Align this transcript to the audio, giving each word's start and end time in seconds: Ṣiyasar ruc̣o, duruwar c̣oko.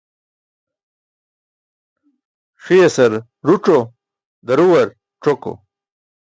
Ṣiyasar 2.63 3.13
ruc̣o, 3.47 3.77
duruwar 4.47 4.87
c̣oko. 5.23 5.51